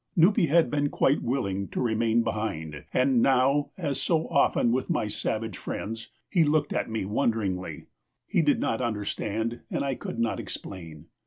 [0.15, 5.07] Nupee had been quite willing to remain behind, and now, as so often with my
[5.07, 7.85] savage friends, he looked at me wonderingly.
[8.25, 11.05] He did not understand and I could not explain.